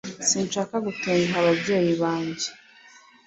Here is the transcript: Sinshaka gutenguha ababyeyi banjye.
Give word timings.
Sinshaka 0.27 0.75
gutenguha 0.85 1.37
ababyeyi 1.43 1.93
banjye. 2.01 2.47